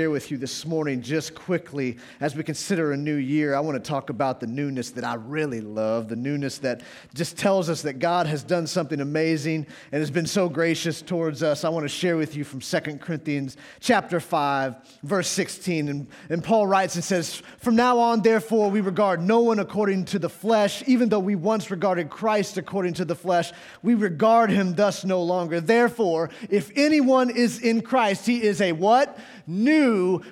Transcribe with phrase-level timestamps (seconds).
[0.00, 3.80] share with you this morning just quickly as we consider a new year i want
[3.80, 6.82] to talk about the newness that i really love the newness that
[7.14, 11.44] just tells us that god has done something amazing and has been so gracious towards
[11.44, 11.62] us.
[11.62, 16.42] I want to share with you from 2 corinthians chapter 5 verse 16 and, and
[16.42, 20.28] paul writes and says from now on therefore we regard no one according to the
[20.28, 23.52] flesh even though we once regarded christ according to the flesh
[23.84, 25.60] we regard him thus no longer.
[25.60, 29.16] Therefore if anyone is in christ he is a what?
[29.46, 29.83] New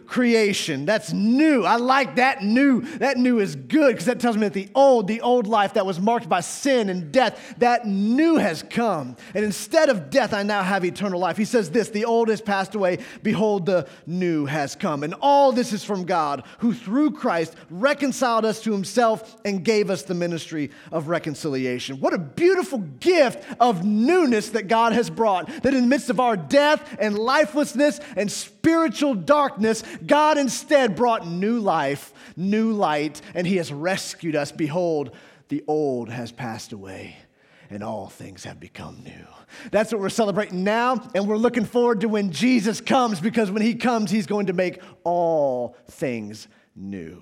[0.07, 0.85] creation.
[0.85, 1.65] That's new.
[1.65, 2.81] I like that new.
[2.99, 5.87] That new is good because that tells me that the old, the old life that
[5.87, 9.17] was marked by sin and death, that new has come.
[9.35, 11.37] And instead of death, I now have eternal life.
[11.37, 12.99] He says this the old has passed away.
[13.23, 15.03] Behold, the new has come.
[15.03, 19.91] And all this is from God, who through Christ reconciled us to himself and gave
[19.91, 22.01] us the ministry of reconciliation.
[22.01, 25.49] What a beautiful gift of newness that God has brought.
[25.63, 28.31] That in the midst of our death and lifelessness and
[28.63, 34.53] spiritual darkness, God instead brought new life, new light, and He has rescued us.
[34.53, 35.11] Behold,
[35.49, 37.17] the old has passed away,
[37.71, 39.27] and all things have become new.
[39.73, 43.63] That's what we're celebrating now, and we're looking forward to when Jesus comes because when
[43.63, 46.47] He comes, He's going to make all things
[46.77, 47.21] new.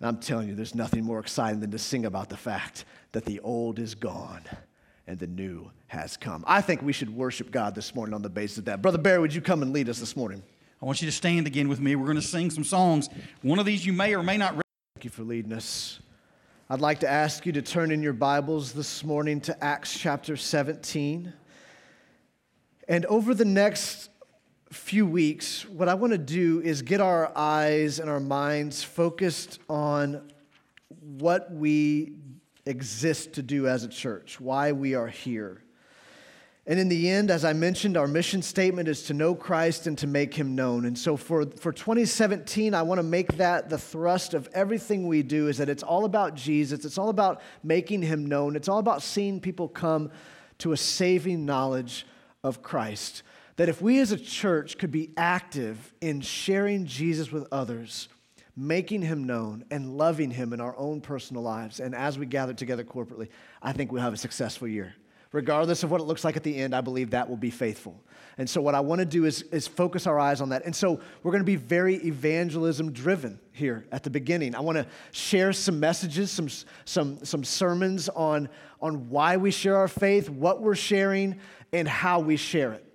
[0.00, 3.26] And I'm telling you, there's nothing more exciting than to sing about the fact that
[3.26, 4.42] the old is gone
[5.12, 6.42] and the new has come.
[6.46, 8.80] I think we should worship God this morning on the basis of that.
[8.80, 10.42] Brother Barry, would you come and lead us this morning?
[10.80, 11.94] I want you to stand again with me.
[11.96, 13.10] We're going to sing some songs.
[13.42, 14.54] One of these you may or may not.
[14.54, 16.00] Thank you for leading us.
[16.70, 20.34] I'd like to ask you to turn in your Bibles this morning to Acts chapter
[20.34, 21.30] 17.
[22.88, 24.08] And over the next
[24.70, 29.58] few weeks, what I want to do is get our eyes and our minds focused
[29.68, 30.32] on
[31.00, 32.14] what we
[32.66, 35.62] exist to do as a church, why we are here.
[36.64, 39.98] And in the end, as I mentioned, our mission statement is to know Christ and
[39.98, 40.84] to make him known.
[40.84, 45.24] And so for, for 2017, I want to make that the thrust of everything we
[45.24, 46.84] do is that it's all about Jesus.
[46.84, 48.54] It's all about making him known.
[48.54, 50.12] It's all about seeing people come
[50.58, 52.06] to a saving knowledge
[52.44, 53.24] of Christ.
[53.56, 58.08] That if we as a church could be active in sharing Jesus with others,
[58.56, 61.80] making him known and loving him in our own personal lives.
[61.80, 63.28] And as we gather together corporately,
[63.62, 64.94] I think we'll have a successful year.
[65.32, 67.98] Regardless of what it looks like at the end, I believe that will be faithful.
[68.36, 70.66] And so, what I want to do is, is focus our eyes on that.
[70.66, 74.54] And so, we're going to be very evangelism driven here at the beginning.
[74.54, 76.48] I want to share some messages, some,
[76.84, 78.50] some, some sermons on,
[78.82, 81.40] on why we share our faith, what we're sharing,
[81.72, 82.91] and how we share it.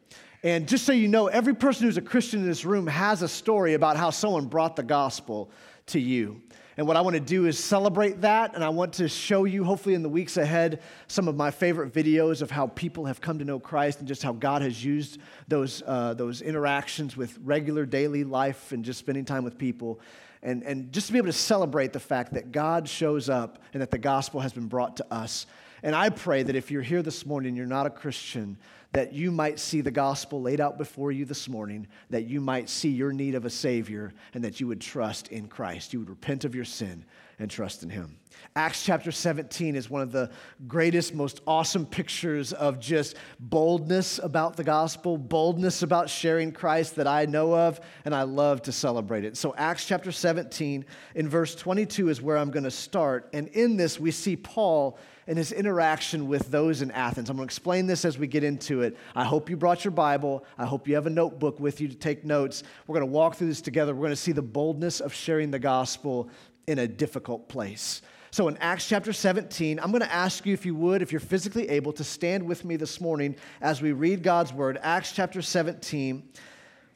[0.48, 3.28] And just so you know, every person who's a Christian in this room has a
[3.28, 5.52] story about how someone brought the gospel
[5.88, 6.42] to you.
[6.78, 9.66] And what I want to do is celebrate that, and I want to show you,
[9.66, 13.40] hopefully, in the weeks ahead, some of my favorite videos of how people have come
[13.40, 15.18] to know Christ and just how God has used
[15.50, 20.00] those, uh, those interactions with regular daily life and just spending time with people.
[20.42, 23.82] And, and just to be able to celebrate the fact that God shows up and
[23.82, 25.46] that the gospel has been brought to us.
[25.84, 28.58] And I pray that if you're here this morning and you're not a Christian,
[28.94, 32.70] that you might see the gospel laid out before you this morning, that you might
[32.70, 35.94] see your need of a Savior, and that you would trust in Christ.
[35.94, 37.06] You would repent of your sin
[37.40, 38.18] and trust in Him.
[38.56, 40.32] Acts chapter 17 is one of the
[40.68, 47.08] greatest, most awesome pictures of just boldness about the gospel, boldness about sharing Christ that
[47.08, 49.38] I know of, and I love to celebrate it.
[49.38, 53.30] So, Acts chapter 17, in verse 22, is where I'm going to start.
[53.34, 54.98] And in this, we see Paul
[55.28, 57.30] and his interaction with those in Athens.
[57.30, 58.98] I'm going to explain this as we get into it.
[59.16, 60.46] I hope you brought your Bible.
[60.58, 62.64] I hope you have a notebook with you to take notes.
[62.88, 63.94] We're going to walk through this together.
[63.94, 66.30] We're going to see the boldness of sharing the gospel
[66.68, 68.02] in a difficult place.
[68.32, 71.22] So, in Acts chapter 17, I'm going to ask you, if you would, if you're
[71.22, 74.78] physically able, to stand with me this morning as we read God's word.
[74.82, 76.24] Acts chapter 17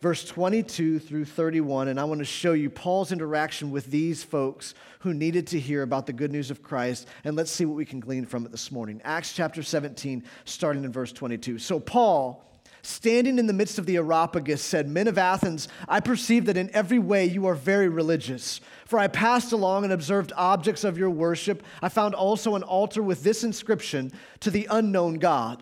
[0.02, 4.74] verse 22 through 31, and I want to show you Paul's interaction with these folks
[5.00, 7.86] who needed to hear about the good news of Christ, and let's see what we
[7.86, 9.00] can glean from it this morning.
[9.04, 11.60] Acts chapter 17, starting in verse 22.
[11.60, 12.44] So, Paul,
[12.82, 16.72] standing in the midst of the Areopagus, said, Men of Athens, I perceive that in
[16.74, 18.60] every way you are very religious.
[18.86, 21.62] For I passed along and observed objects of your worship.
[21.80, 25.62] I found also an altar with this inscription To the unknown God.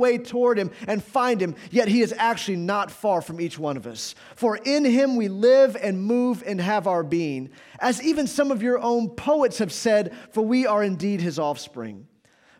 [0.01, 3.77] way toward him and find him, yet he is actually not far from each one
[3.77, 4.15] of us.
[4.35, 7.51] For in him we live and move and have our being.
[7.79, 12.07] As even some of your own poets have said, for we are indeed his offspring.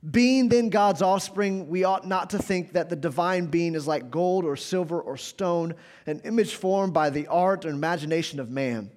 [0.09, 4.09] Being then God's offspring, we ought not to think that the divine being is like
[4.09, 5.75] gold or silver or stone,
[6.07, 8.89] an image formed by the art and imagination of man.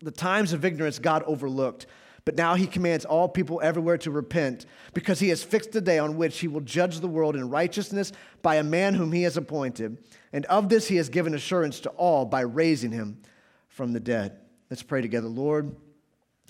[0.00, 1.86] The times of ignorance God overlooked,
[2.24, 5.98] but now he commands all people everywhere to repent, because he has fixed a day
[5.98, 8.12] on which he will judge the world in righteousness
[8.42, 9.98] by a man whom he has appointed.
[10.32, 13.20] And of this he has given assurance to all by raising him
[13.68, 14.38] from the dead.
[14.68, 15.74] Let's pray together, Lord.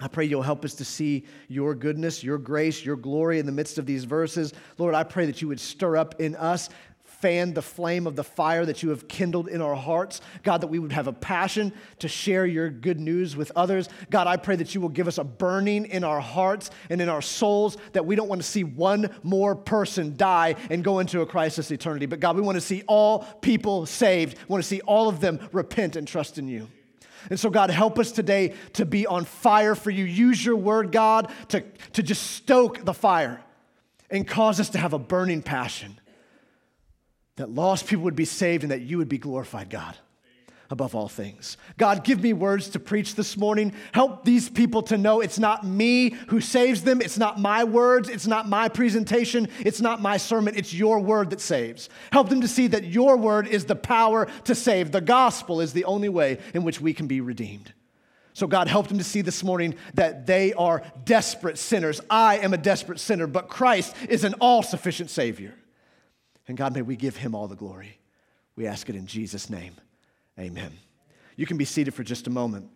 [0.02, 3.52] I pray you'll help us to see your goodness, your grace, your glory in the
[3.52, 4.55] midst of these verses.
[4.78, 6.70] Lord, I pray that you would stir up in us,
[7.20, 10.20] fan the flame of the fire that you have kindled in our hearts.
[10.43, 13.88] God, that we would have a passion to share your good news with others.
[14.11, 17.08] God, I pray that you will give us a burning in our hearts and in
[17.08, 21.20] our souls that we don't want to see one more person die and go into
[21.20, 22.06] a Christless eternity.
[22.06, 24.38] But God, we want to see all people saved.
[24.38, 26.69] We want to see all of them repent and trust in you.
[27.28, 30.05] And so, God, help us today to be on fire for you.
[30.05, 31.61] Use your word, God, to,
[31.93, 33.43] to just stoke the fire
[34.11, 36.00] and cause us to have a burning passion
[37.40, 39.96] that lost people would be saved and that you would be glorified, God
[40.70, 41.56] above all things.
[41.78, 43.72] God, give me words to preach this morning.
[43.92, 47.00] Help these people to know it's not me who saves them.
[47.00, 48.08] It's not my words.
[48.08, 49.48] It's not my presentation.
[49.58, 50.54] It's not my sermon.
[50.56, 51.88] It's your word that saves.
[52.12, 54.92] Help them to see that your word is the power to save.
[54.92, 57.72] The gospel is the only way in which we can be redeemed.
[58.32, 62.00] So, God, help them to see this morning that they are desperate sinners.
[62.08, 65.52] I am a desperate sinner, but Christ is an all sufficient Savior.
[66.50, 67.97] And God, may we give him all the glory.
[68.56, 69.73] We ask it in Jesus' name.
[70.37, 70.73] Amen.
[71.37, 72.69] You can be seated for just a moment.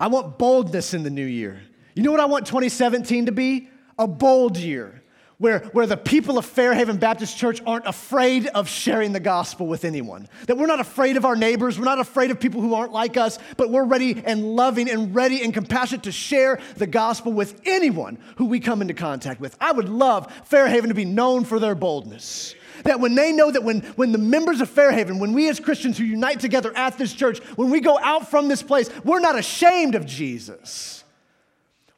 [0.00, 1.62] I want boldness in the new year.
[1.94, 3.68] You know what I want 2017 to be?
[3.96, 4.97] A bold year
[5.38, 9.84] where, where the people of Fairhaven Baptist Church aren't afraid of sharing the gospel with
[9.84, 10.28] anyone.
[10.46, 13.16] That we're not afraid of our neighbors, we're not afraid of people who aren't like
[13.16, 17.60] us, but we're ready and loving and ready and compassionate to share the gospel with
[17.64, 19.56] anyone who we come into contact with.
[19.60, 22.56] I would love Fairhaven to be known for their boldness.
[22.82, 25.98] That when they know that when, when the members of Fairhaven, when we as Christians
[25.98, 29.38] who unite together at this church, when we go out from this place, we're not
[29.38, 31.04] ashamed of Jesus.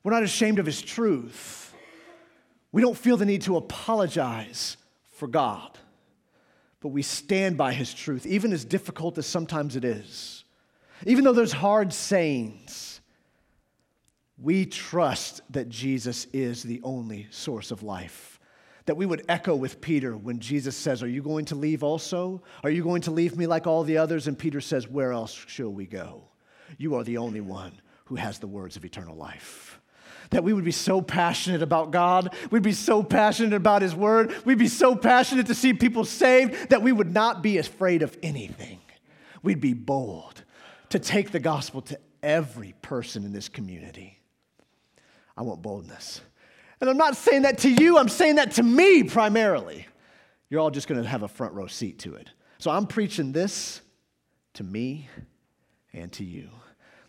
[0.02, 1.59] We're not ashamed of his truth.
[2.72, 4.76] We don't feel the need to apologize
[5.12, 5.78] for God,
[6.80, 10.44] but we stand by his truth, even as difficult as sometimes it is.
[11.06, 13.00] Even though there's hard sayings,
[14.38, 18.40] we trust that Jesus is the only source of life
[18.86, 22.42] that we would echo with Peter when Jesus says, Are you going to leave also?
[22.64, 24.26] Are you going to leave me like all the others?
[24.26, 26.24] And Peter says, Where else shall we go?
[26.78, 29.79] You are the only one who has the words of eternal life.
[30.30, 34.34] That we would be so passionate about God, we'd be so passionate about His Word,
[34.44, 38.16] we'd be so passionate to see people saved that we would not be afraid of
[38.22, 38.80] anything.
[39.42, 40.44] We'd be bold
[40.90, 44.20] to take the gospel to every person in this community.
[45.36, 46.20] I want boldness.
[46.80, 49.86] And I'm not saying that to you, I'm saying that to me primarily.
[50.48, 52.30] You're all just going to have a front row seat to it.
[52.58, 53.80] So I'm preaching this
[54.54, 55.08] to me
[55.92, 56.48] and to you.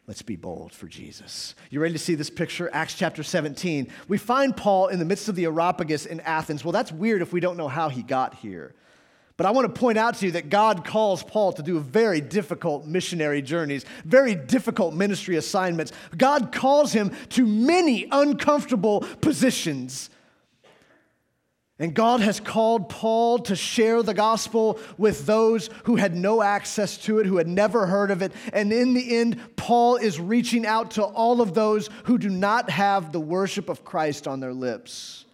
[0.07, 1.55] Let's be bold for Jesus.
[1.69, 2.69] You ready to see this picture?
[2.73, 3.87] Acts chapter 17.
[4.07, 6.65] We find Paul in the midst of the Areopagus in Athens.
[6.65, 8.73] Well, that's weird if we don't know how he got here.
[9.37, 12.19] But I want to point out to you that God calls Paul to do very
[12.19, 15.91] difficult missionary journeys, very difficult ministry assignments.
[16.17, 20.09] God calls him to many uncomfortable positions.
[21.81, 26.95] And God has called Paul to share the gospel with those who had no access
[26.99, 28.33] to it, who had never heard of it.
[28.53, 32.69] And in the end, Paul is reaching out to all of those who do not
[32.69, 35.25] have the worship of Christ on their lips.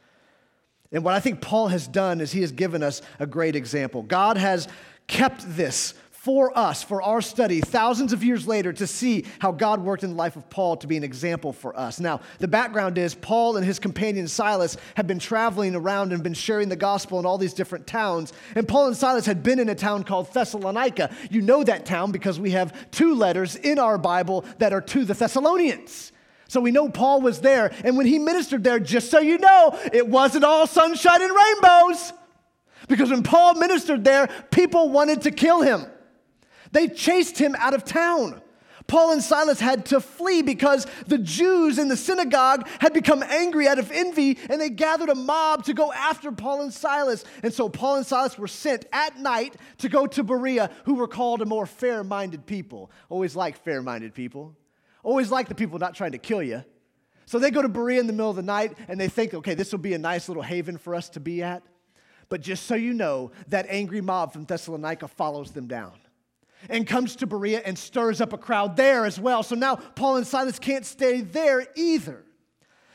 [0.90, 4.02] And what I think Paul has done is he has given us a great example.
[4.02, 4.70] God has
[5.08, 5.96] kept this
[6.28, 10.10] for us, for our study, thousands of years later, to see how God worked in
[10.10, 12.02] the life of Paul to be an example for us.
[12.02, 16.34] Now, the background is Paul and his companion Silas had been traveling around and been
[16.34, 18.34] sharing the gospel in all these different towns.
[18.56, 21.16] And Paul and Silas had been in a town called Thessalonica.
[21.32, 25.06] You know that town because we have two letters in our Bible that are to
[25.06, 26.12] the Thessalonians.
[26.50, 27.72] So we know Paul was there.
[27.86, 32.12] And when he ministered there, just so you know, it wasn't all sunshine and rainbows.
[32.90, 35.86] Because when Paul ministered there, people wanted to kill him.
[36.72, 38.42] They chased him out of town.
[38.88, 43.68] Paul and Silas had to flee because the Jews in the synagogue had become angry
[43.68, 47.26] out of envy and they gathered a mob to go after Paul and Silas.
[47.44, 51.08] And so Paul and Silas were sent at night to go to Berea, who were
[51.08, 52.90] called a more fair minded people.
[53.10, 54.56] Always like fair minded people.
[55.04, 56.64] Always like the people not trying to kill you.
[57.26, 59.54] So they go to Berea in the middle of the night and they think, okay,
[59.54, 61.62] this will be a nice little haven for us to be at.
[62.30, 65.94] But just so you know, that angry mob from Thessalonica follows them down
[66.70, 69.44] and comes to Berea and stirs up a crowd there as well.
[69.44, 72.24] So now Paul and Silas can't stay there either.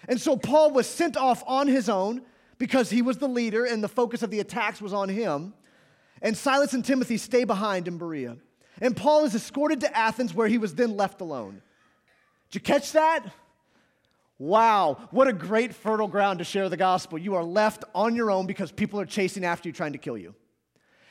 [0.09, 2.23] And so Paul was sent off on his own
[2.59, 5.55] because he was the leader and the focus of the attacks was on him.
[6.21, 8.37] And Silas and Timothy stay behind in Berea.
[8.81, 11.63] And Paul is escorted to Athens where he was then left alone.
[12.51, 13.27] Did you catch that?
[14.39, 17.17] Wow, what a great fertile ground to share the gospel.
[17.17, 20.19] You are left on your own because people are chasing after you, trying to kill
[20.19, 20.35] you.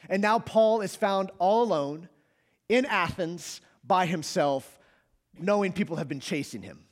[0.09, 2.09] And now Paul is found all alone
[2.71, 4.79] in Athens by himself,
[5.37, 6.85] knowing people have been chasing him.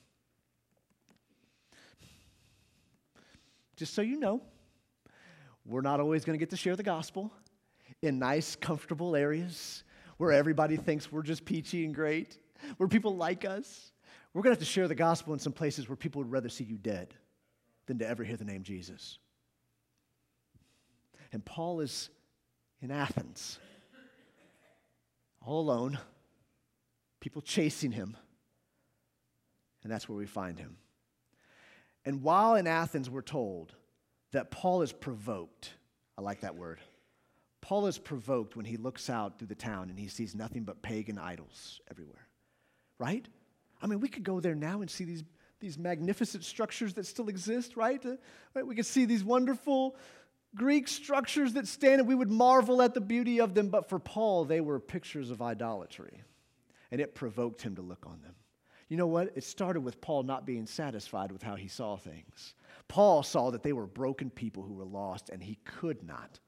[3.77, 4.41] Just so you know,
[5.65, 7.31] we're not always going to get to share the gospel
[8.01, 9.85] in nice, comfortable areas
[10.17, 12.37] where everybody thinks we're just peachy and great,
[12.75, 13.93] where people like us.
[14.33, 16.49] We're going to have to share the gospel in some places where people would rather
[16.49, 17.13] see you dead
[17.85, 19.17] than to ever hear the name Jesus.
[21.31, 22.09] And Paul is
[22.81, 23.59] in Athens,
[25.45, 25.97] all alone,
[27.19, 28.17] people chasing him.
[29.83, 30.77] And that's where we find him.
[32.05, 33.73] And while in Athens, we're told
[34.31, 35.71] that Paul is provoked.
[36.17, 36.79] I like that word.
[37.61, 40.81] Paul is provoked when he looks out through the town and he sees nothing but
[40.81, 42.27] pagan idols everywhere,
[42.97, 43.27] right?
[43.81, 45.23] I mean, we could go there now and see these,
[45.59, 48.03] these magnificent structures that still exist, right?
[48.05, 48.15] Uh,
[48.53, 48.65] right?
[48.65, 49.95] We could see these wonderful
[50.55, 53.69] Greek structures that stand and we would marvel at the beauty of them.
[53.69, 56.23] But for Paul, they were pictures of idolatry.
[56.91, 58.35] And it provoked him to look on them.
[58.87, 59.31] You know what?
[59.35, 62.55] It started with Paul not being satisfied with how he saw things.
[62.87, 66.39] Paul saw that they were broken people who were lost, and he could not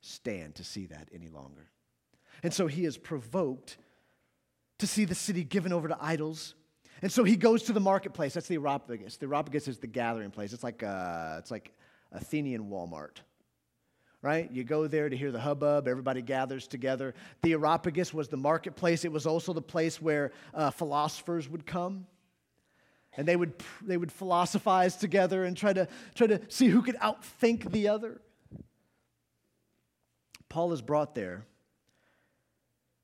[0.00, 1.70] stand to see that any longer.
[2.44, 3.78] And so he is provoked
[4.78, 6.54] to see the city given over to idols
[7.02, 8.34] and so he goes to the marketplace.
[8.34, 9.16] That's the Areopagus.
[9.16, 10.52] The Areopagus is the gathering place.
[10.52, 11.72] It's like, uh, it's like
[12.12, 13.18] Athenian Walmart,
[14.22, 14.50] right?
[14.52, 15.88] You go there to hear the hubbub.
[15.88, 17.12] Everybody gathers together.
[17.42, 19.04] The Areopagus was the marketplace.
[19.04, 22.06] It was also the place where uh, philosophers would come.
[23.16, 23.52] And they would,
[23.82, 28.22] they would philosophize together and try to, try to see who could outthink the other.
[30.48, 31.44] Paul is brought there.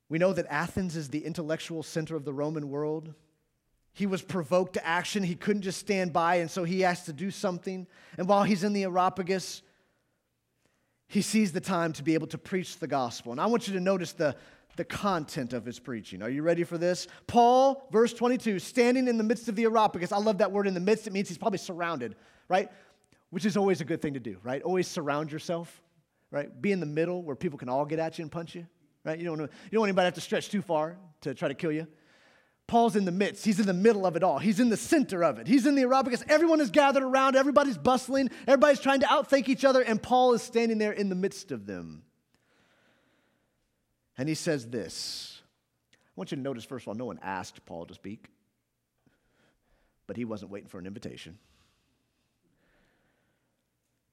[0.07, 3.13] We know that Athens is the intellectual center of the Roman world.
[3.93, 5.21] He was provoked to action.
[5.21, 7.85] He couldn't just stand by, and so he has to do something.
[8.17, 9.61] And while he's in the Areopagus,
[11.09, 13.31] he sees the time to be able to preach the gospel.
[13.31, 14.35] And I want you to notice the,
[14.75, 16.21] the content of his preaching.
[16.21, 17.07] Are you ready for this?
[17.25, 20.11] Paul, verse 22, standing in the midst of the Areopagus.
[20.11, 21.07] I love that word in the midst.
[21.07, 22.15] It means he's probably surrounded,
[22.47, 22.69] right?
[23.31, 24.61] Which is always a good thing to do, right?
[24.61, 25.81] Always surround yourself,
[26.29, 26.49] right?
[26.61, 28.67] Be in the middle where people can all get at you and punch you,
[29.03, 29.17] right?
[29.17, 31.47] You don't, want, you don't want anybody to have to stretch too far to try
[31.47, 31.87] to kill you.
[32.69, 33.43] Paul's in the midst.
[33.43, 34.37] He's in the middle of it all.
[34.37, 35.47] He's in the center of it.
[35.47, 36.23] He's in the Areopagus.
[36.29, 37.35] Everyone is gathered around.
[37.35, 38.29] Everybody's bustling.
[38.47, 41.65] Everybody's trying to outthink each other, and Paul is standing there in the midst of
[41.65, 42.03] them.
[44.19, 45.41] And he says this.
[45.93, 48.27] I want you to notice, first of all, no one asked Paul to speak,
[50.05, 51.39] but he wasn't waiting for an invitation.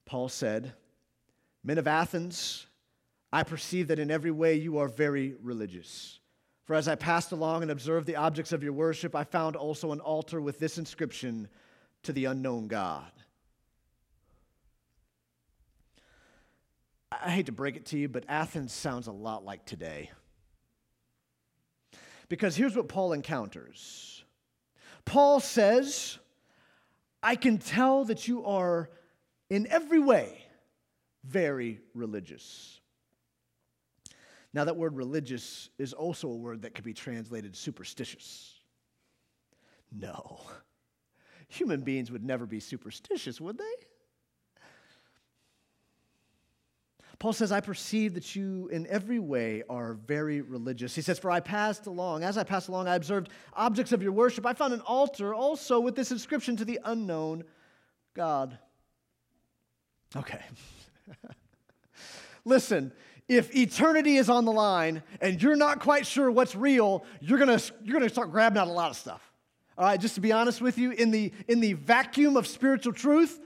[0.05, 0.73] Paul said,
[1.63, 2.65] Men of Athens,
[3.31, 6.19] I perceive that in every way you are very religious.
[6.67, 9.93] For as I passed along and observed the objects of your worship, I found also
[9.93, 11.47] an altar with this inscription
[12.03, 13.09] to the unknown God.
[17.09, 20.11] I hate to break it to you, but Athens sounds a lot like today.
[22.27, 24.25] Because here's what Paul encounters
[25.05, 26.17] Paul says,
[27.23, 28.89] I can tell that you are
[29.49, 30.43] in every way
[31.23, 32.76] very religious.
[34.53, 38.53] Now, that word religious is also a word that could be translated superstitious.
[39.91, 40.41] No.
[41.49, 43.63] Human beings would never be superstitious, would they?
[47.19, 50.93] Paul says, I perceive that you in every way are very religious.
[50.93, 54.11] He says, For I passed along, as I passed along, I observed objects of your
[54.11, 54.45] worship.
[54.45, 57.43] I found an altar also with this inscription to the unknown
[58.13, 58.59] God.
[60.15, 60.41] Okay.
[62.45, 62.91] Listen,
[63.27, 67.59] if eternity is on the line and you're not quite sure what's real, you're gonna,
[67.83, 69.21] you're gonna start grabbing out a lot of stuff.
[69.77, 72.93] All right, just to be honest with you, in the, in the vacuum of spiritual
[72.93, 73.39] truth,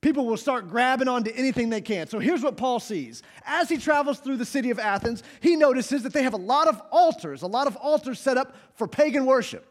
[0.00, 2.06] people will start grabbing onto anything they can.
[2.08, 3.22] So here's what Paul sees.
[3.46, 6.68] As he travels through the city of Athens, he notices that they have a lot
[6.68, 9.66] of altars, a lot of altars set up for pagan worship.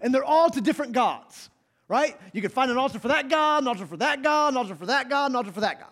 [0.00, 1.50] And they're all to different gods,
[1.88, 2.16] right?
[2.32, 4.74] You can find an altar for that God, an altar for that God, an altar
[4.74, 5.90] for that God, an altar for that God.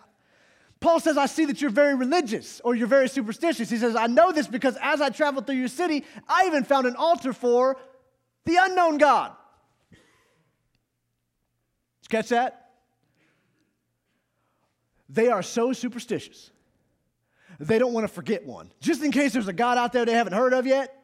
[0.79, 3.69] Paul says, I see that you're very religious or you're very superstitious.
[3.69, 6.87] He says, I know this because as I traveled through your city, I even found
[6.87, 7.77] an altar for
[8.45, 9.33] the unknown God.
[12.09, 12.71] Catch that?
[15.07, 16.51] They are so superstitious.
[17.59, 18.71] They don't want to forget one.
[18.81, 21.03] Just in case there's a God out there they haven't heard of yet,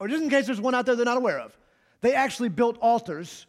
[0.00, 1.56] or just in case there's one out there they're not aware of.
[2.00, 3.46] They actually built altars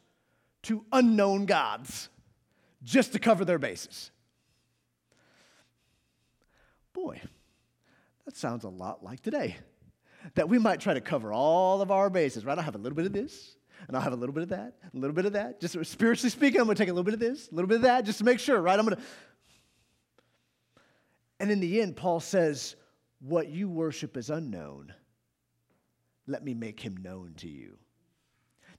[0.64, 2.10] to unknown gods
[2.84, 4.12] just to cover their bases.
[6.98, 7.22] Boy,
[8.26, 9.56] that sounds a lot like today.
[10.34, 12.58] That we might try to cover all of our bases, right?
[12.58, 13.56] I'll have a little bit of this,
[13.88, 15.62] and I'll have a little bit of that, a little bit of that.
[15.62, 17.82] Just spiritually speaking, I'm to take a little bit of this, a little bit of
[17.84, 18.80] that, just to make sure, right?
[18.80, 18.98] I'm to.
[21.40, 22.76] And in the end, Paul says,
[23.20, 24.92] What you worship is unknown.
[26.26, 27.78] Let me make him known to you.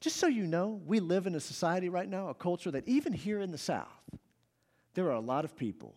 [0.00, 3.12] Just so you know, we live in a society right now, a culture that even
[3.12, 3.87] here in the South,
[4.94, 5.94] there are a lot of people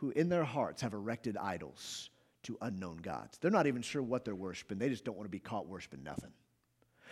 [0.00, 2.08] who in their hearts have erected idols
[2.42, 3.36] to unknown gods.
[3.38, 6.02] They're not even sure what they're worshiping, they just don't want to be caught worshiping
[6.02, 6.32] nothing.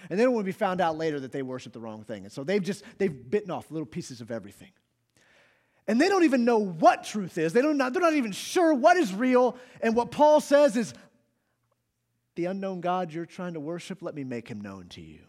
[0.08, 2.22] And they don't want to be found out later that they worship the wrong thing.
[2.22, 4.70] And so they've just, they've bitten off little pieces of everything.
[5.88, 7.52] And they don't even know what truth is.
[7.52, 9.56] They don't, they're not even sure what is real.
[9.80, 10.94] And what Paul says is,
[12.36, 15.20] the unknown God you're trying to worship, let me make him known to you.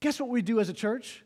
[0.00, 1.22] Guess what we do as a church?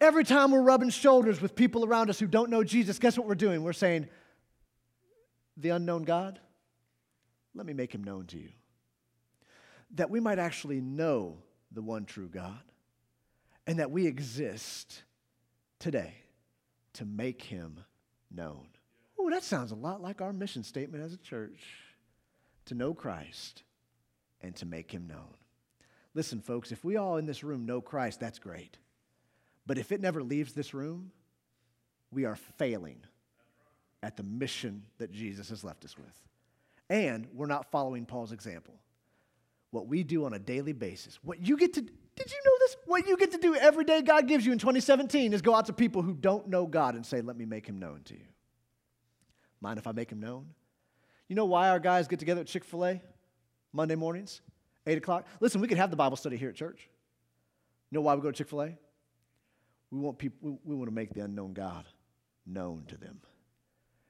[0.00, 3.26] Every time we're rubbing shoulders with people around us who don't know Jesus, guess what
[3.26, 3.62] we're doing?
[3.62, 4.08] We're saying,
[5.56, 6.38] The unknown God,
[7.54, 8.50] let me make him known to you.
[9.94, 11.38] That we might actually know
[11.72, 12.60] the one true God
[13.66, 15.02] and that we exist
[15.78, 16.14] today
[16.94, 17.80] to make him
[18.30, 18.68] known.
[19.18, 21.60] Oh, that sounds a lot like our mission statement as a church
[22.66, 23.62] to know Christ
[24.40, 25.34] and to make him known.
[26.14, 28.78] Listen, folks, if we all in this room know Christ, that's great.
[29.68, 31.12] But if it never leaves this room,
[32.10, 32.96] we are failing
[34.02, 36.22] at the mission that Jesus has left us with.
[36.88, 38.74] And we're not following Paul's example.
[39.70, 41.92] What we do on a daily basis, what you get to, did
[42.32, 42.76] you know this?
[42.86, 45.66] What you get to do every day God gives you in 2017 is go out
[45.66, 48.24] to people who don't know God and say, let me make him known to you.
[49.60, 50.46] Mind if I make him known?
[51.28, 53.02] You know why our guys get together at Chick fil A
[53.74, 54.40] Monday mornings,
[54.86, 55.26] 8 o'clock?
[55.40, 56.88] Listen, we could have the Bible study here at church.
[57.90, 58.78] You know why we go to Chick fil A?
[59.90, 61.84] We want, people, we, want to make the unknown God
[62.46, 63.20] known to them.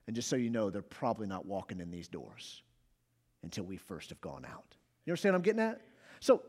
[0.07, 2.63] And just so you know, they're probably not walking in these doors
[3.43, 4.75] until we first have gone out.
[5.05, 5.81] You understand what I'm getting at?
[6.21, 6.43] So,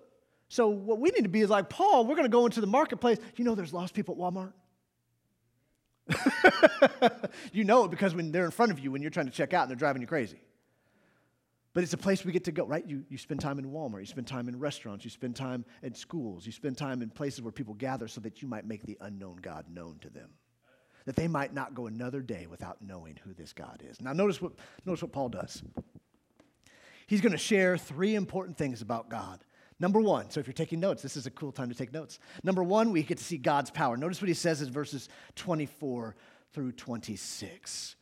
[0.47, 2.67] so what we need to be is like, Paul, we're going to go into the
[2.67, 3.19] marketplace.
[3.35, 4.53] You know there's lost people at Walmart?
[7.53, 9.53] you know it because when they're in front of you when you're trying to check
[9.53, 10.39] out and they're driving you crazy.
[11.73, 12.85] But it's a place we get to go, right?
[12.85, 15.93] You, you spend time in Walmart, you spend time in restaurants, you spend time in
[15.93, 18.97] schools, you spend time in places where people gather so that you might make the
[19.01, 20.29] unknown God known to them.
[21.05, 24.01] That they might not go another day without knowing who this God is.
[24.01, 24.53] Now, notice what,
[24.85, 25.61] notice what Paul does.
[27.07, 29.39] He's going to share three important things about God.
[29.79, 32.19] Number one, so if you're taking notes, this is a cool time to take notes.
[32.43, 33.95] Number one, we get to see God's power.
[33.95, 36.15] Notice what he says in verses 24
[36.51, 37.95] through 26.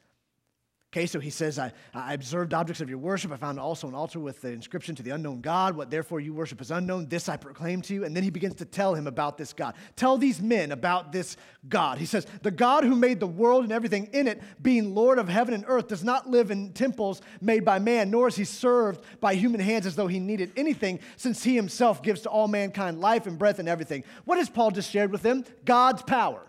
[0.94, 3.34] Okay, so he says, I, I, observed objects of your worship.
[3.34, 5.76] I found also an altar with the inscription to the unknown God.
[5.76, 7.08] What therefore you worship is unknown.
[7.10, 8.06] This I proclaim to you.
[8.06, 9.76] And then he begins to tell him about this God.
[9.98, 11.36] Tell these men about this
[11.68, 11.98] God.
[11.98, 15.28] He says, The God who made the world and everything in it, being Lord of
[15.28, 19.04] heaven and earth, does not live in temples made by man, nor is he served
[19.20, 23.02] by human hands as though he needed anything, since he himself gives to all mankind
[23.02, 24.06] life and breath and everything.
[24.24, 25.44] What has Paul just shared with them?
[25.66, 26.48] God's power.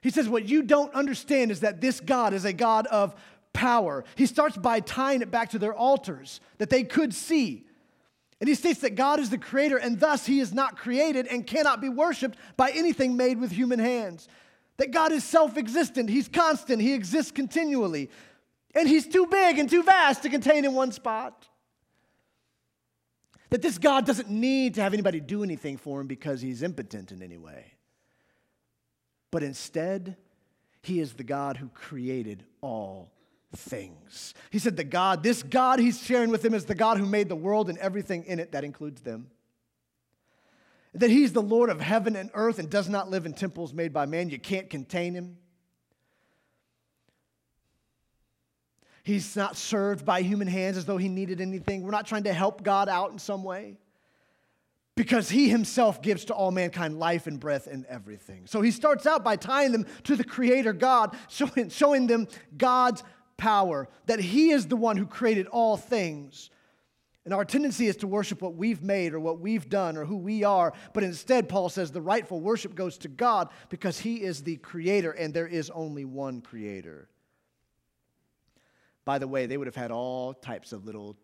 [0.00, 3.14] He says, What you don't understand is that this God is a God of
[3.52, 4.04] power.
[4.14, 7.64] He starts by tying it back to their altars that they could see.
[8.40, 11.44] And he states that God is the creator, and thus he is not created and
[11.44, 14.28] cannot be worshiped by anything made with human hands.
[14.76, 18.10] That God is self existent, he's constant, he exists continually.
[18.74, 21.48] And he's too big and too vast to contain in one spot.
[23.50, 27.10] That this God doesn't need to have anybody do anything for him because he's impotent
[27.10, 27.77] in any way
[29.30, 30.16] but instead,
[30.82, 33.10] he is the God who created all
[33.54, 34.34] things.
[34.50, 37.28] He said, The God, this God he's sharing with them is the God who made
[37.28, 39.28] the world and everything in it, that includes them.
[40.94, 43.92] That he's the Lord of heaven and earth and does not live in temples made
[43.92, 44.30] by man.
[44.30, 45.36] You can't contain him.
[49.02, 51.82] He's not served by human hands as though he needed anything.
[51.82, 53.78] We're not trying to help God out in some way
[54.98, 58.48] because he himself gives to all mankind life and breath and everything.
[58.48, 63.04] So he starts out by tying them to the Creator God, showing, showing them God's
[63.36, 66.50] power, that he is the one who created all things.
[67.24, 70.16] And our tendency is to worship what we've made or what we've done or who
[70.16, 70.72] we are.
[70.92, 75.12] But instead, Paul says the rightful worship goes to God because he is the creator
[75.12, 77.08] and there is only one creator.
[79.04, 81.16] By the way, they would have had all types of little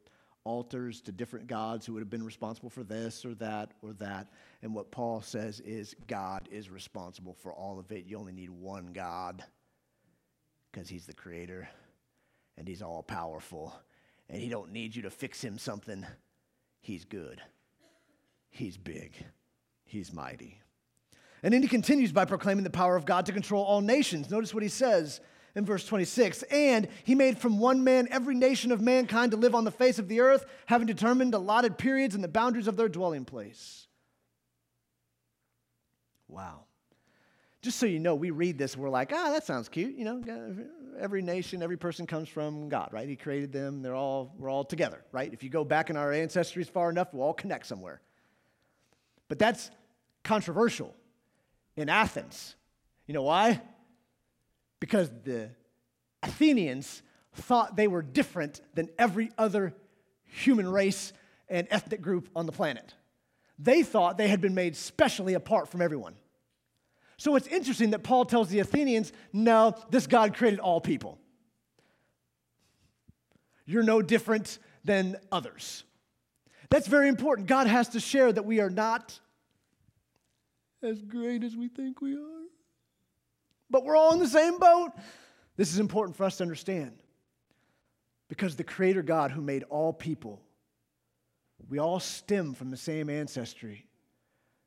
[0.44, 4.28] altars to different gods who would have been responsible for this or that or that.
[4.62, 8.04] And what Paul says is God is responsible for all of it.
[8.06, 9.42] You only need one God
[10.70, 11.68] because he's the creator
[12.58, 13.74] and he's all powerful
[14.28, 16.04] and he don't need you to fix him something.
[16.80, 17.40] He's good.
[18.50, 19.14] He's big.
[19.84, 20.60] He's mighty.
[21.42, 24.30] And then he continues by proclaiming the power of God to control all nations.
[24.30, 25.20] Notice what he says
[25.54, 29.54] in verse 26 And he made from one man every nation of mankind to live
[29.54, 32.88] on the face of the earth, having determined allotted periods and the boundaries of their
[32.88, 33.86] dwelling place.
[36.28, 36.64] Wow.
[37.62, 39.94] Just so you know, we read this, we're like, ah, that sounds cute.
[39.96, 40.56] You know,
[40.98, 43.08] every nation, every person comes from God, right?
[43.08, 43.80] He created them.
[43.80, 45.32] They're all, we're all together, right?
[45.32, 48.02] If you go back in our ancestries far enough, we'll all connect somewhere.
[49.28, 49.70] But that's
[50.24, 50.94] controversial
[51.76, 52.54] in Athens.
[53.06, 53.62] You know why?
[54.84, 55.48] Because the
[56.22, 59.72] Athenians thought they were different than every other
[60.26, 61.14] human race
[61.48, 62.92] and ethnic group on the planet.
[63.58, 66.16] They thought they had been made specially apart from everyone.
[67.16, 71.18] So it's interesting that Paul tells the Athenians, no, this God created all people.
[73.64, 75.82] You're no different than others.
[76.68, 77.48] That's very important.
[77.48, 79.18] God has to share that we are not
[80.82, 82.44] as great as we think we are.
[83.74, 84.92] But we're all in the same boat.
[85.56, 87.02] This is important for us to understand
[88.28, 90.40] because the Creator God who made all people,
[91.68, 93.88] we all stem from the same ancestry.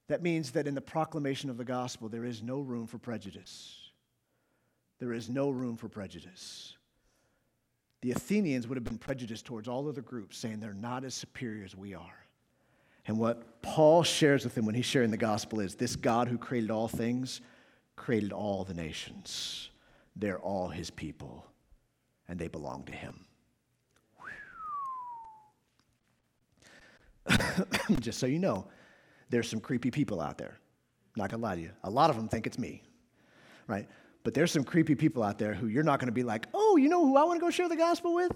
[0.09, 3.77] That means that in the proclamation of the gospel, there is no room for prejudice.
[4.99, 6.75] There is no room for prejudice.
[8.01, 11.63] The Athenians would have been prejudiced towards all other groups, saying they're not as superior
[11.63, 12.25] as we are.
[13.05, 16.37] And what Paul shares with them when he's sharing the gospel is this God who
[16.37, 17.39] created all things
[17.97, 19.69] created all the nations.
[20.15, 21.45] They're all his people,
[22.29, 23.25] and they belong to him.
[27.99, 28.65] Just so you know,
[29.29, 30.57] there's some creepy people out there.
[31.17, 31.71] Not gonna lie to you.
[31.83, 32.83] A lot of them think it's me,
[33.67, 33.87] right?
[34.23, 36.87] But there's some creepy people out there who you're not gonna be like, oh, you
[36.87, 38.31] know who I wanna go share the gospel with?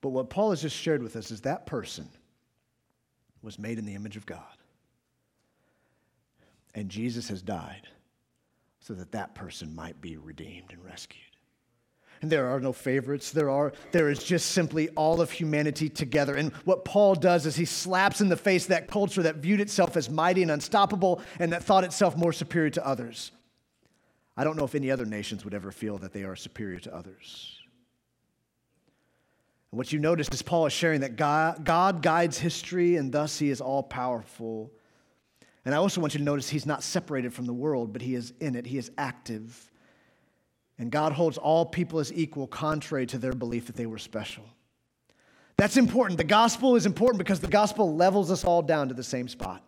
[0.00, 2.08] But what Paul has just shared with us is that person
[3.42, 4.59] was made in the image of God.
[6.74, 7.88] And Jesus has died
[8.80, 11.24] so that that person might be redeemed and rescued.
[12.22, 13.30] And there are no favorites.
[13.30, 16.34] There are there is just simply all of humanity together.
[16.34, 19.96] And what Paul does is he slaps in the face that culture that viewed itself
[19.96, 23.32] as mighty and unstoppable and that thought itself more superior to others.
[24.36, 26.94] I don't know if any other nations would ever feel that they are superior to
[26.94, 27.56] others.
[29.70, 33.38] And what you notice is Paul is sharing that God, God guides history and thus
[33.38, 34.70] he is all powerful.
[35.64, 38.14] And I also want you to notice he's not separated from the world, but he
[38.14, 39.70] is in it, he is active.
[40.78, 44.44] And God holds all people as equal, contrary to their belief that they were special.
[45.58, 46.16] That's important.
[46.16, 49.62] The gospel is important because the gospel levels us all down to the same spot.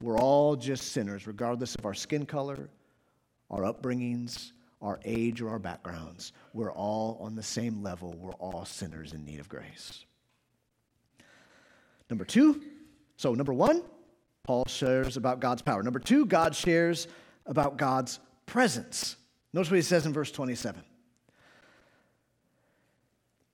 [0.00, 2.70] We're all just sinners, regardless of our skin color,
[3.50, 6.32] our upbringings, our age, or our backgrounds.
[6.52, 8.14] We're all on the same level.
[8.16, 10.04] We're all sinners in need of grace.
[12.08, 12.62] Number two,
[13.16, 13.82] so number one,
[14.48, 15.82] Paul shares about God's power.
[15.82, 17.06] Number two, God shares
[17.44, 19.16] about God's presence.
[19.52, 20.82] Notice what he says in verse 27.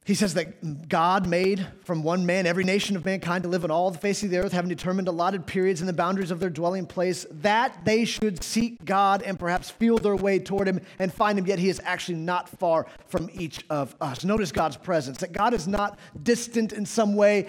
[0.05, 3.73] He says that God made from one man every nation of mankind to live on
[3.73, 6.49] all the face of the earth, having determined allotted periods and the boundaries of their
[6.49, 11.13] dwelling place, that they should seek God and perhaps feel their way toward Him and
[11.13, 14.23] find Him, yet He is actually not far from each of us.
[14.23, 17.49] Notice God's presence, that God is not distant in some way,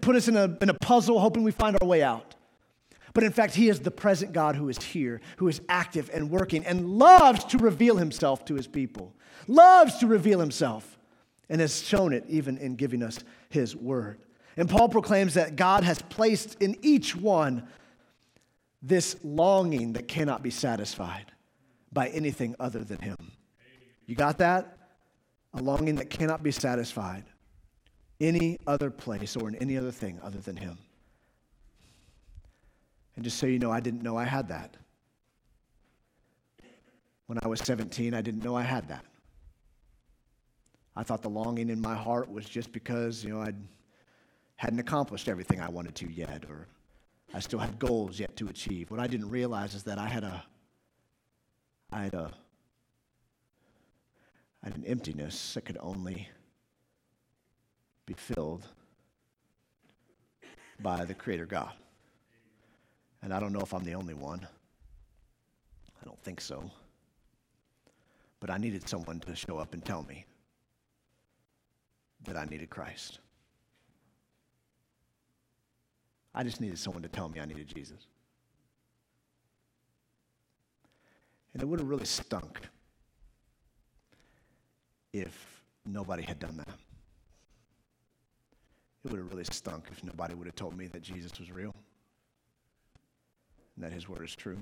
[0.00, 2.36] put us in a, in a puzzle, hoping we find our way out.
[3.14, 6.30] But in fact, He is the present God who is here, who is active and
[6.30, 9.14] working, and loves to reveal Himself to His people,
[9.46, 10.98] loves to reveal Himself
[11.48, 13.18] and has shown it even in giving us
[13.50, 14.18] his word.
[14.56, 17.66] And Paul proclaims that God has placed in each one
[18.82, 21.32] this longing that cannot be satisfied
[21.92, 23.16] by anything other than him.
[24.06, 24.76] You got that?
[25.54, 27.24] A longing that cannot be satisfied
[28.20, 30.76] any other place or in any other thing other than him.
[33.18, 34.76] And just so you know, I didn't know I had that.
[37.26, 39.04] When I was 17, I didn't know I had that.
[40.94, 43.54] I thought the longing in my heart was just because, you know, I
[44.54, 46.68] hadn't accomplished everything I wanted to yet, or
[47.34, 48.88] I still had goals yet to achieve.
[48.88, 50.44] What I didn't realize is that I had a,
[51.90, 52.32] I had a,
[54.62, 56.28] I had an emptiness that could only
[58.06, 58.64] be filled
[60.80, 61.72] by the Creator God.
[63.22, 64.46] And I don't know if I'm the only one.
[66.00, 66.70] I don't think so.
[68.40, 70.24] But I needed someone to show up and tell me
[72.24, 73.18] that I needed Christ.
[76.34, 78.06] I just needed someone to tell me I needed Jesus.
[81.52, 82.60] And it would have really stunk
[85.12, 86.68] if nobody had done that.
[89.04, 91.74] It would have really stunk if nobody would have told me that Jesus was real
[93.78, 94.58] and that his word is true.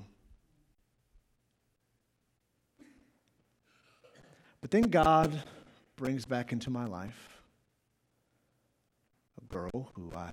[4.61, 5.43] But then God
[5.97, 7.41] brings back into my life
[9.41, 10.31] a girl who I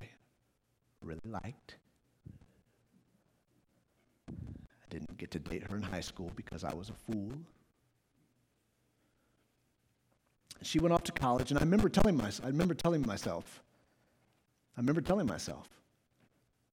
[1.02, 1.78] really liked.
[4.30, 4.34] I
[4.90, 7.32] didn't get to date her in high school because I was a fool.
[10.62, 13.62] She went off to college, and I remember telling myself, I remember telling myself,
[14.76, 15.70] I remember telling myself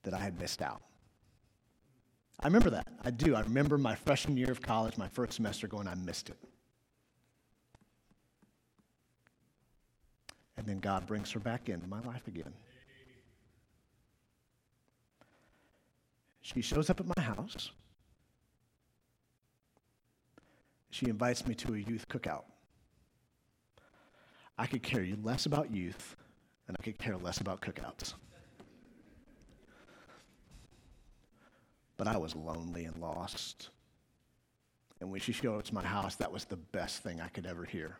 [0.02, 0.82] that I had missed out.
[2.42, 2.88] I remember that.
[3.02, 3.34] I do.
[3.34, 6.38] I remember my freshman year of college, my first semester, going, I missed it.
[10.56, 12.52] And then God brings her back into my life again.
[16.40, 17.70] She shows up at my house.
[20.90, 22.44] She invites me to a youth cookout.
[24.58, 26.16] I could care less about youth
[26.68, 28.14] and I could care less about cookouts.
[32.00, 33.68] But I was lonely and lost.
[35.02, 37.44] And when she showed up to my house, that was the best thing I could
[37.44, 37.98] ever hear.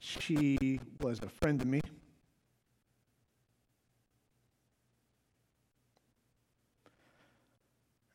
[0.00, 1.80] She was a friend to me.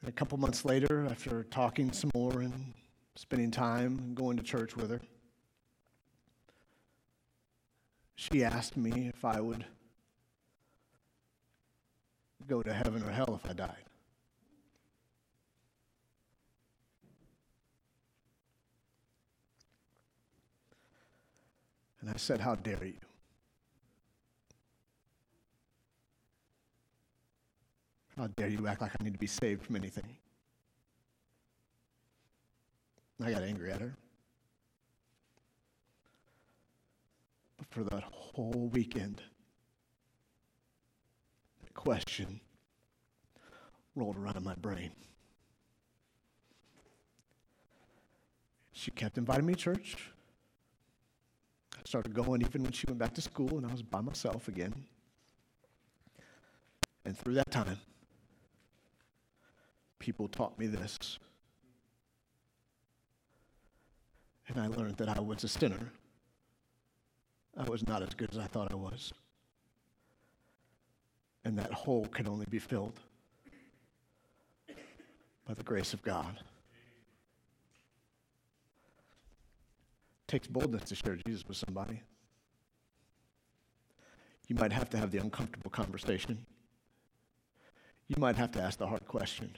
[0.01, 2.75] And a couple months later, after talking some more and
[3.15, 5.01] spending time going to church with her,
[8.13, 9.65] she asked me if I would
[12.47, 13.85] go to heaven or hell if I died.
[22.01, 22.93] And I said, How dare you?
[28.17, 30.17] How dare you act like I need to be saved from anything?
[33.23, 33.95] I got angry at her.
[37.57, 39.21] But for that whole weekend,
[41.73, 42.39] question
[43.95, 44.91] rolled around in my brain.
[48.71, 49.97] She kept inviting me to church.
[51.75, 54.47] I started going even when she went back to school and I was by myself
[54.47, 54.73] again.
[57.05, 57.77] And through that time,
[59.99, 61.19] people taught me this.
[64.47, 65.91] And I learned that I was a sinner.
[67.57, 69.13] I was not as good as I thought I was.
[71.43, 72.99] And that hole can only be filled
[75.47, 76.37] by the grace of God.
[80.21, 82.01] It takes boldness to share Jesus with somebody.
[84.47, 86.45] You might have to have the uncomfortable conversation.
[88.07, 89.55] You might have to ask the hard question.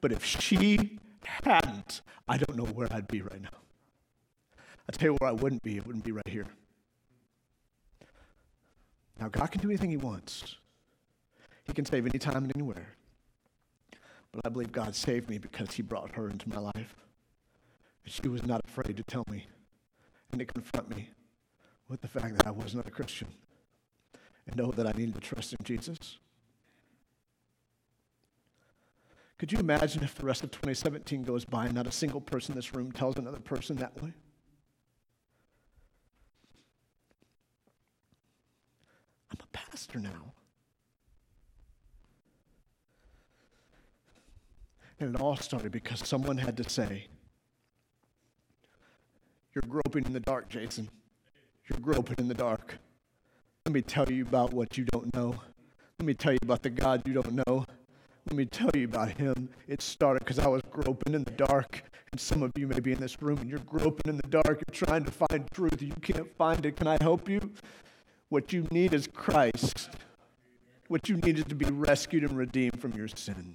[0.00, 0.98] But if she
[1.44, 3.58] hadn't, I don't know where I'd be right now.
[4.88, 6.46] I tell you where I wouldn't be, it wouldn't be right here.
[9.18, 10.56] Now, God can do anything He wants,
[11.64, 12.96] He can save anytime and anywhere.
[14.32, 16.96] But I believe God saved me because He brought her into my life.
[18.04, 19.46] And she was not afraid to tell me
[20.30, 21.10] and to confront me
[21.88, 23.28] with the fact that I was not a Christian
[24.46, 26.18] and know that I needed to trust in Jesus.
[29.38, 32.52] Could you imagine if the rest of 2017 goes by and not a single person
[32.52, 34.12] in this room tells another person that way?
[39.30, 40.32] I'm a pastor now.
[44.98, 47.08] And it all started because someone had to say,
[49.54, 50.88] You're groping in the dark, Jason.
[51.68, 52.78] You're groping in the dark.
[53.66, 55.34] Let me tell you about what you don't know.
[55.98, 57.66] Let me tell you about the God you don't know.
[58.30, 59.50] Let me tell you about him.
[59.68, 61.82] It started because I was groping in the dark.
[62.12, 64.62] And some of you may be in this room and you're groping in the dark.
[64.66, 65.82] You're trying to find truth.
[65.82, 66.76] You can't find it.
[66.76, 67.52] Can I help you?
[68.28, 69.90] What you need is Christ.
[70.88, 73.54] What you need is to be rescued and redeemed from your sin.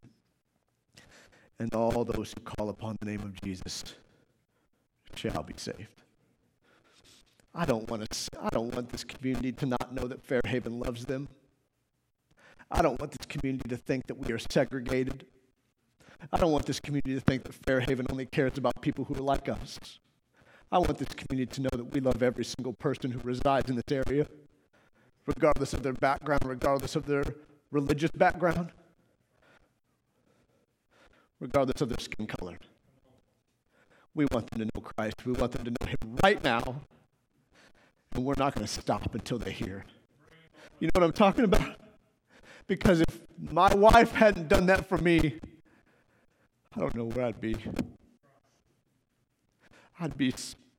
[1.60, 3.95] And all those who call upon the name of Jesus
[5.15, 6.01] shall be saved.
[7.53, 11.05] I don't want to I don't want this community to not know that Fairhaven loves
[11.05, 11.27] them.
[12.71, 15.25] I don't want this community to think that we are segregated.
[16.31, 19.21] I don't want this community to think that Fairhaven only cares about people who are
[19.21, 19.77] like us.
[20.71, 23.75] I want this community to know that we love every single person who resides in
[23.75, 24.25] this area,
[25.25, 27.23] regardless of their background, regardless of their
[27.71, 28.71] religious background,
[31.39, 32.57] regardless of their skin color.
[34.13, 35.25] We want them to know Christ.
[35.25, 36.81] We want them to know Him right now.
[38.13, 39.86] And we're not going to stop until they hear.
[40.79, 41.77] You know what I'm talking about?
[42.67, 45.39] Because if my wife hadn't done that for me,
[46.75, 47.55] I don't know where I'd be.
[49.99, 50.34] I'd be,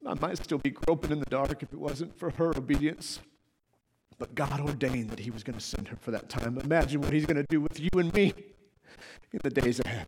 [0.07, 3.21] I might still be groping in the dark if it wasn't for her obedience.
[4.19, 6.59] But God ordained that He was going to send her for that time.
[6.59, 8.33] Imagine what He's going to do with you and me
[9.33, 10.07] in the days ahead.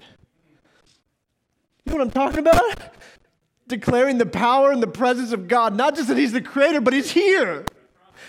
[1.85, 2.95] You know what I'm talking about?
[3.67, 5.75] Declaring the power and the presence of God.
[5.75, 7.65] Not just that He's the creator, but He's here.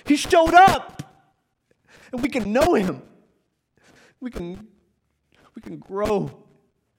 [0.06, 1.04] He showed up.
[2.12, 3.02] And we can know Him.
[4.20, 4.68] We can,
[5.54, 6.32] we can grow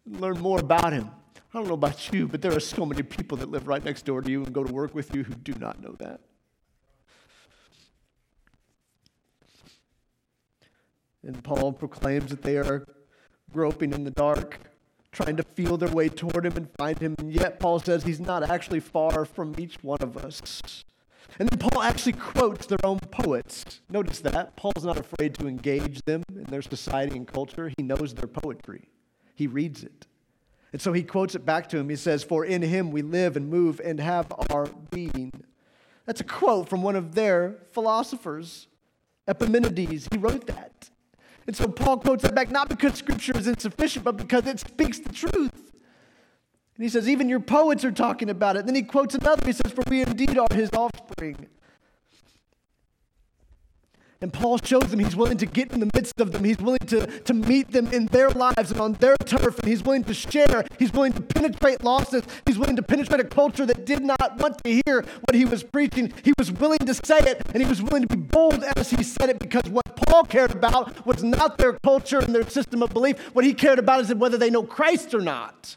[0.05, 1.11] and learn more about Him.
[1.53, 4.05] I don't know about you, but there are so many people that live right next
[4.05, 6.21] door to you and go to work with you who do not know that.
[11.27, 12.87] And Paul proclaims that they are
[13.53, 14.61] groping in the dark,
[15.11, 17.17] trying to feel their way toward him and find him.
[17.19, 20.85] And yet, Paul says he's not actually far from each one of us.
[21.39, 23.81] And then Paul actually quotes their own poets.
[23.91, 24.57] Notice that.
[24.57, 27.73] Paul's not afraid to engage them in their society and culture.
[27.77, 28.89] He knows their poetry,
[29.35, 30.07] he reads it.
[30.73, 31.89] And so he quotes it back to him.
[31.89, 35.33] He says, For in him we live and move and have our being.
[36.05, 38.69] That's a quote from one of their philosophers,
[39.27, 40.09] Epimenides.
[40.11, 40.76] He wrote that.
[41.47, 44.99] And so Paul quotes that back not because scripture is insufficient, but because it speaks
[44.99, 45.73] the truth.
[46.77, 48.61] And he says, even your poets are talking about it.
[48.61, 49.47] And Then he quotes another.
[49.47, 51.49] He says, For we indeed are his offspring.
[54.23, 56.45] And Paul shows them he's willing to get in the midst of them.
[56.45, 59.59] He's willing to, to meet them in their lives and on their turf.
[59.59, 60.65] And he's willing to share.
[60.79, 62.23] He's willing to penetrate losses.
[62.47, 65.63] He's willing to penetrate a culture that did not want to hear what he was
[65.63, 66.15] preaching.
[66.25, 69.03] He was willing to say it, and he was willing to be bold as he
[69.03, 72.91] said it because what Paul cared about was not their culture and their system of
[72.91, 73.19] belief.
[73.35, 75.77] What he cared about is whether they know Christ or not.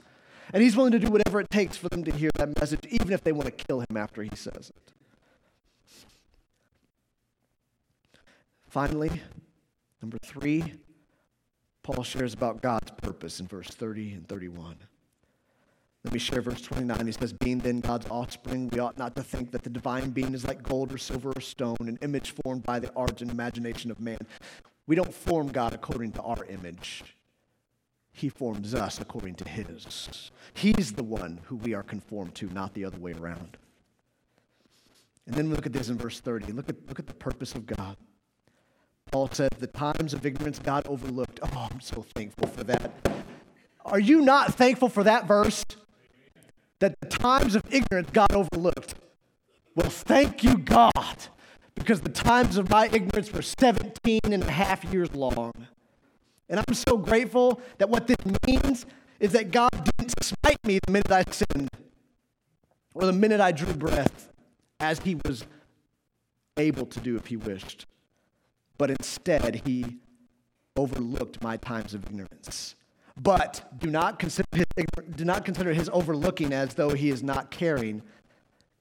[0.54, 3.12] And he's willing to do whatever it takes for them to hear that message, even
[3.12, 4.94] if they want to kill him after he says it.
[8.70, 9.22] Finally,
[10.00, 10.74] number three,
[11.82, 14.76] Paul shares about God's purpose in verse 30 and 31.
[16.04, 17.08] Let me share verse 29.
[17.08, 20.36] He says, Being then God's offspring, we ought not to think that the divine being
[20.36, 23.90] is like gold or silver or stone, an image formed by the art and imagination
[23.90, 24.20] of man.
[24.86, 27.04] We don't form God according to our image.
[28.12, 30.32] He forms us according to his.
[30.54, 33.58] He's the one who we are conformed to, not the other way around.
[35.26, 36.54] And then look at this in verse 30.
[36.54, 37.98] Look at, look at the purpose of God.
[39.12, 41.40] Paul said, The times of ignorance God overlooked.
[41.42, 42.92] Oh, I'm so thankful for that.
[43.86, 45.66] Are you not thankful for that verse?
[46.80, 48.96] That the times of ignorance God overlooked.
[49.76, 51.18] Well, thank you, God,
[51.76, 55.54] because the times of my ignorance were 17 and a half years long.
[56.48, 58.86] And I'm so grateful that what this means
[59.20, 61.70] is that God didn't smite me the minute I sinned
[62.94, 64.30] or the minute I drew breath,
[64.80, 65.46] as He was
[66.58, 67.86] able to do if He wished
[68.80, 69.98] but instead he
[70.76, 72.76] overlooked my times of ignorance.
[73.22, 74.66] But do not consider his,
[75.16, 78.02] do not consider his overlooking as though he is not caring.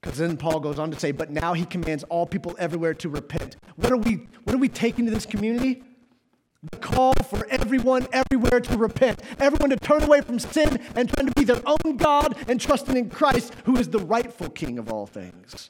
[0.00, 3.08] Because then Paul goes on to say, but now he commands all people everywhere to
[3.08, 3.56] repent.
[3.74, 5.82] What are we, what are we taking to this community?
[6.70, 9.20] The call for everyone everywhere to repent.
[9.40, 12.96] Everyone to turn away from sin and trying to be their own God and trusting
[12.96, 15.68] in Christ, who is the rightful king of all things.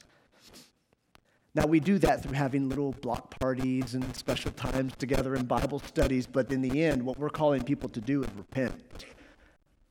[1.58, 5.80] Now, we do that through having little block parties and special times together in Bible
[5.80, 9.06] studies, but in the end, what we're calling people to do is repent.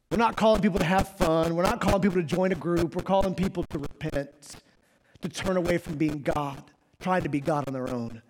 [0.10, 1.58] We're not calling people to have fun.
[1.58, 2.96] We're not calling people to join a group.
[2.96, 4.56] We're calling people to repent,
[5.20, 6.64] to turn away from being God,
[7.02, 8.22] trying to be God on their own,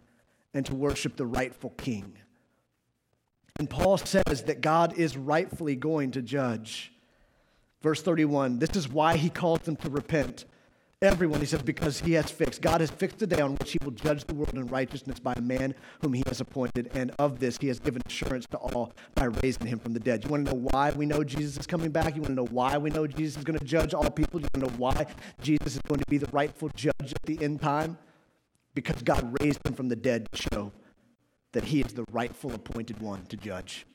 [0.55, 2.17] and to worship the rightful King.
[3.59, 6.91] And Paul says that God is rightfully going to judge.
[7.83, 10.45] Verse 31 this is why he calls them to repent
[11.03, 12.59] Everyone, he says, because he has fixed.
[12.59, 15.33] God has fixed the day on which he will judge the world in righteousness by
[15.33, 16.89] a man whom he has appointed.
[16.95, 20.23] And of this he has given assurance to all by raising him from the dead.
[20.23, 22.15] You want to know why we know Jesus is coming back?
[22.15, 24.39] You want to know why we know Jesus is going to judge all people?
[24.41, 25.05] You want to know why
[25.39, 27.99] Jesus is going to be the rightful judge at the end time?
[28.73, 30.71] Because God raised him from the dead to show
[31.51, 33.85] that he is the rightful appointed one to judge.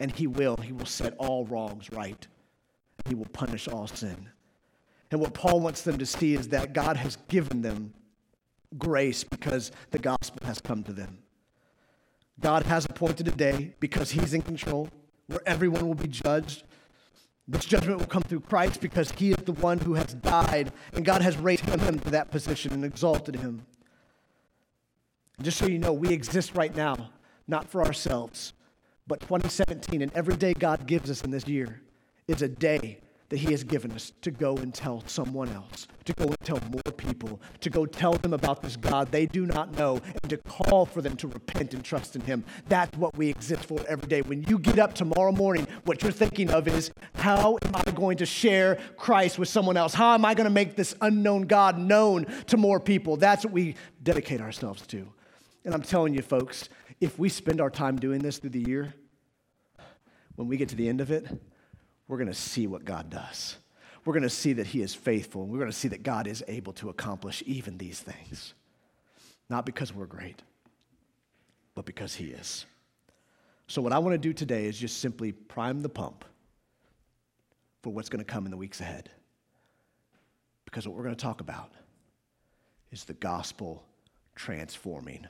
[0.00, 0.56] And he will.
[0.56, 2.26] He will set all wrongs right.
[3.08, 4.28] He will punish all sin.
[5.10, 7.94] And what Paul wants them to see is that God has given them
[8.76, 11.18] grace because the gospel has come to them.
[12.40, 14.88] God has appointed a day because he's in control
[15.28, 16.64] where everyone will be judged.
[17.48, 21.04] This judgment will come through Christ because he is the one who has died, and
[21.04, 23.64] God has raised him to that position and exalted him.
[25.40, 27.10] Just so you know, we exist right now,
[27.46, 28.52] not for ourselves,
[29.06, 31.80] but 2017 and every day God gives us in this year
[32.26, 32.98] is a day
[33.28, 36.60] that He has given us to go and tell someone else, to go and tell
[36.70, 40.36] more people, to go tell them about this God they do not know, and to
[40.38, 42.44] call for them to repent and trust in Him.
[42.68, 44.22] That's what we exist for every day.
[44.22, 48.18] When you get up tomorrow morning, what you're thinking of is how am I going
[48.18, 49.94] to share Christ with someone else?
[49.94, 53.16] How am I going to make this unknown God known to more people?
[53.16, 55.12] That's what we dedicate ourselves to.
[55.64, 56.68] And I'm telling you, folks,
[57.00, 58.94] if we spend our time doing this through the year,
[60.36, 61.26] when we get to the end of it,
[62.08, 63.56] we're going to see what God does.
[64.04, 66.26] We're going to see that He is faithful, and we're going to see that God
[66.26, 68.54] is able to accomplish even these things.
[69.50, 70.42] Not because we're great,
[71.74, 72.66] but because He is.
[73.66, 76.24] So, what I want to do today is just simply prime the pump
[77.82, 79.10] for what's going to come in the weeks ahead.
[80.64, 81.72] Because what we're going to talk about
[82.92, 83.84] is the gospel
[84.36, 85.26] transforming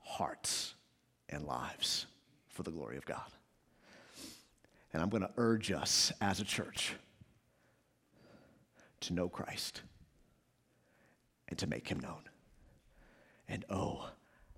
[0.00, 0.74] hearts
[1.28, 2.06] and lives
[2.48, 3.30] for the glory of God.
[4.92, 6.94] And I'm going to urge us as a church
[9.00, 9.82] to know Christ
[11.48, 12.22] and to make him known.
[13.48, 14.10] And oh,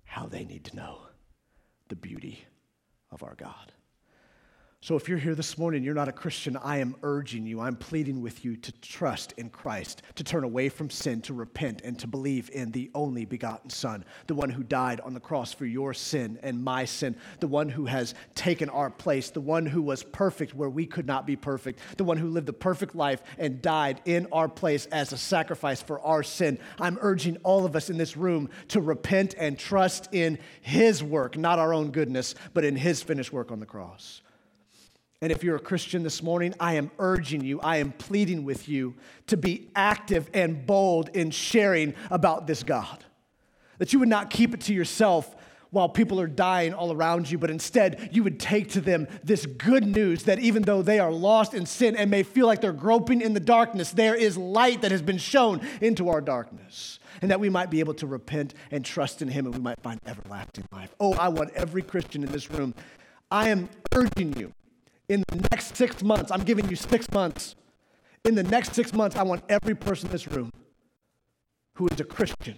[0.03, 0.99] how they need to know
[1.89, 2.45] the beauty
[3.11, 3.71] of our God.
[4.83, 7.75] So, if you're here this morning, you're not a Christian, I am urging you, I'm
[7.75, 11.99] pleading with you to trust in Christ, to turn away from sin, to repent, and
[11.99, 15.67] to believe in the only begotten Son, the one who died on the cross for
[15.67, 19.83] your sin and my sin, the one who has taken our place, the one who
[19.83, 23.21] was perfect where we could not be perfect, the one who lived the perfect life
[23.37, 26.57] and died in our place as a sacrifice for our sin.
[26.79, 31.37] I'm urging all of us in this room to repent and trust in His work,
[31.37, 34.23] not our own goodness, but in His finished work on the cross.
[35.23, 38.67] And if you're a Christian this morning, I am urging you, I am pleading with
[38.67, 38.95] you
[39.27, 43.05] to be active and bold in sharing about this God.
[43.77, 45.35] That you would not keep it to yourself
[45.69, 49.45] while people are dying all around you, but instead you would take to them this
[49.45, 52.73] good news that even though they are lost in sin and may feel like they're
[52.73, 56.97] groping in the darkness, there is light that has been shown into our darkness.
[57.21, 59.79] And that we might be able to repent and trust in Him and we might
[59.81, 60.95] find everlasting life.
[60.99, 62.73] Oh, I want every Christian in this room.
[63.29, 64.51] I am urging you
[65.11, 67.55] in the next six months, I'm giving you six months.
[68.23, 70.51] In the next six months, I want every person in this room
[71.73, 72.57] who is a Christian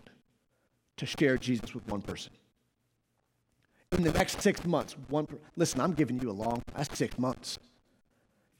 [0.98, 2.32] to share Jesus with one person.
[3.92, 7.18] In the next six months, one per- listen, I'm giving you a long, that's six
[7.18, 7.58] months.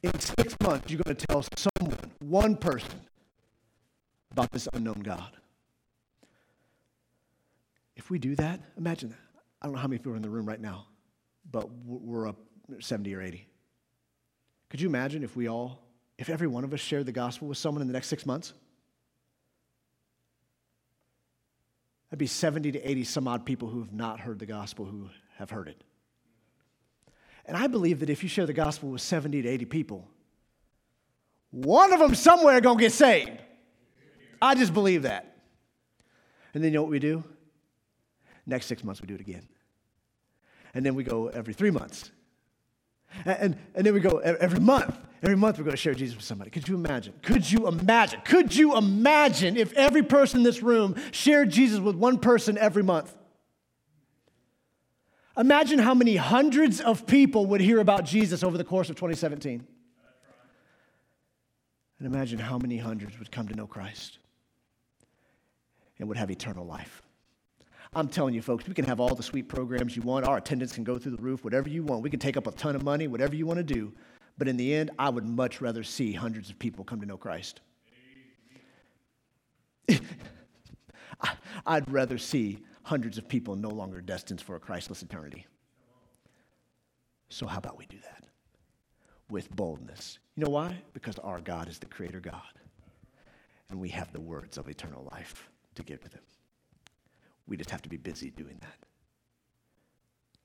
[0.02, 3.00] In six months, you're going to tell someone, one person,
[4.32, 5.38] about this unknown God.
[7.96, 9.20] If we do that, imagine that.
[9.62, 10.88] I don't know how many people are in the room right now,
[11.52, 12.38] but we're up
[12.80, 13.48] 70 or 80.
[14.74, 15.84] Could you imagine if we all,
[16.18, 18.54] if every one of us shared the gospel with someone in the next six months?
[22.10, 25.10] That'd be 70 to 80 some odd people who have not heard the gospel who
[25.38, 25.84] have heard it.
[27.46, 30.08] And I believe that if you share the gospel with 70 to 80 people,
[31.52, 33.44] one of them somewhere gonna get saved.
[34.42, 35.38] I just believe that.
[36.56, 37.24] And then you know what we do?
[38.48, 39.48] Next six months we do it again.
[40.74, 42.10] And then we go every three months.
[43.26, 44.98] And, and then we go every month.
[45.22, 46.50] Every month we're going to share Jesus with somebody.
[46.50, 47.14] Could you imagine?
[47.22, 48.22] Could you imagine?
[48.26, 52.84] Could you imagine if every person in this room shared Jesus with one person every
[52.84, 53.16] month?
[55.38, 59.66] Imagine how many hundreds of people would hear about Jesus over the course of 2017.
[62.00, 64.18] And imagine how many hundreds would come to know Christ
[66.00, 67.03] and would have eternal life.
[67.96, 70.26] I'm telling you, folks, we can have all the sweet programs you want.
[70.26, 72.02] Our attendance can go through the roof, whatever you want.
[72.02, 73.94] We can take up a ton of money, whatever you want to do.
[74.38, 77.18] But in the end, I would much rather see hundreds of people come to know
[77.18, 77.62] Christ.
[81.66, 85.46] I'd rather see hundreds of people no longer destined for a Christless eternity.
[87.30, 88.26] So, how about we do that
[89.30, 90.20] with boldness?
[90.36, 90.82] You know why?
[90.94, 92.42] Because our God is the Creator God,
[93.70, 96.22] and we have the words of eternal life to give to them.
[97.48, 98.76] We just have to be busy doing that.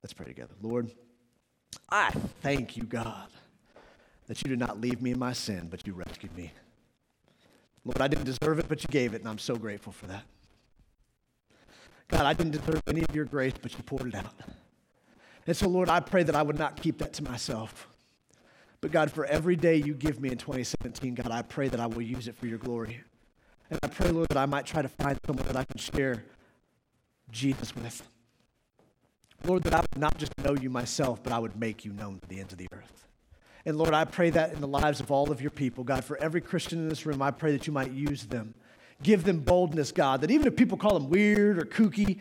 [0.03, 0.55] Let's pray together.
[0.63, 0.91] Lord,
[1.91, 2.11] I
[2.43, 3.29] thank you, God,
[4.27, 6.53] that you did not leave me in my sin, but you rescued me.
[7.85, 10.23] Lord, I didn't deserve it, but you gave it, and I'm so grateful for that.
[12.09, 14.35] God, I didn't deserve any of your grace, but you poured it out.
[15.47, 17.89] And so, Lord, I pray that I would not keep that to myself.
[18.81, 21.87] But God, for every day you give me in 2017, God, I pray that I
[21.87, 23.01] will use it for your glory.
[23.71, 26.25] And I pray, Lord, that I might try to find someone that I can share
[27.31, 28.03] Jesus with.
[29.45, 32.19] Lord, that I would not just know you myself, but I would make you known
[32.21, 33.07] to the ends of the earth.
[33.65, 36.17] And Lord, I pray that in the lives of all of your people, God, for
[36.19, 38.55] every Christian in this room, I pray that you might use them.
[39.03, 42.19] Give them boldness, God, that even if people call them weird or kooky,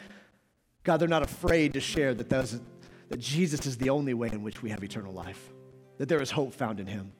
[0.83, 2.59] God, they're not afraid to share that, that
[3.17, 5.51] Jesus is the only way in which we have eternal life,
[5.97, 7.11] that there is hope found in him.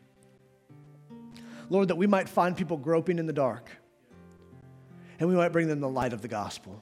[1.70, 3.70] Lord, that we might find people groping in the dark
[5.20, 6.82] and we might bring them the light of the gospel.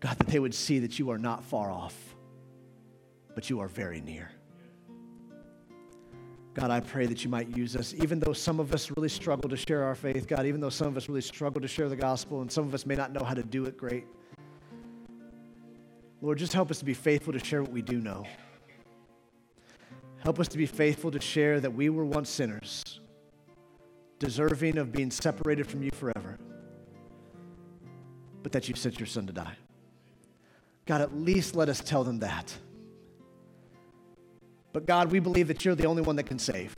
[0.00, 1.96] God, that they would see that you are not far off,
[3.34, 4.30] but you are very near.
[6.54, 9.48] God, I pray that you might use us, even though some of us really struggle
[9.50, 11.96] to share our faith, God, even though some of us really struggle to share the
[11.96, 14.06] gospel, and some of us may not know how to do it great.
[16.22, 18.24] Lord, just help us to be faithful to share what we do know.
[20.20, 23.00] Help us to be faithful to share that we were once sinners,
[24.18, 26.38] deserving of being separated from you forever,
[28.42, 29.56] but that you sent your son to die.
[30.86, 32.54] God, at least let us tell them that.
[34.72, 36.74] But God, we believe that you're the only one that can save.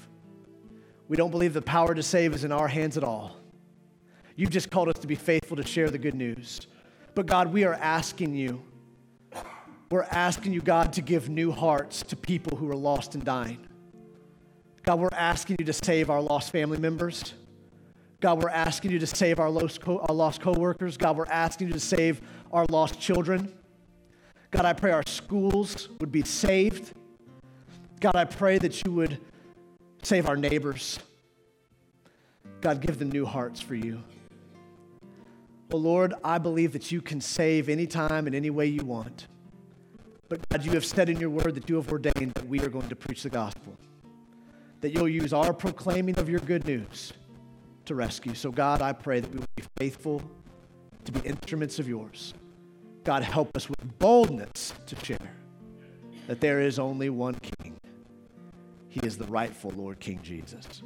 [1.09, 3.37] We don't believe the power to save is in our hands at all.
[4.37, 6.67] You've just called us to be faithful to share the good news.
[7.15, 8.63] But God, we are asking you,
[9.91, 13.67] we're asking you, God, to give new hearts to people who are lost and dying.
[14.85, 17.35] God, we're asking you to save our lost family members.
[18.21, 20.97] God, we're asking you to save our lost, co- our lost coworkers.
[20.97, 22.21] God, we're asking you to save
[22.53, 23.53] our lost children.
[24.51, 26.93] God, I pray our schools would be saved.
[28.01, 29.21] God, I pray that you would
[30.03, 30.99] save our neighbors.
[32.61, 34.03] God, give them new hearts for you.
[35.71, 39.27] Well, Lord, I believe that you can save anytime and any way you want.
[40.29, 42.69] But God, you have said in your word that you have ordained that we are
[42.69, 43.77] going to preach the gospel,
[44.81, 47.13] that you'll use our proclaiming of your good news
[47.85, 48.35] to rescue.
[48.35, 50.23] So, God, I pray that we will be faithful
[51.05, 52.35] to be instruments of yours.
[53.09, 55.35] God, help us with boldness to share
[56.27, 57.75] that there is only one King.
[58.91, 60.83] He is the rightful Lord King Jesus.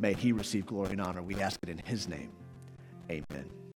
[0.00, 1.22] May he receive glory and honor.
[1.22, 2.32] We ask it in his name.
[3.08, 3.58] Amen.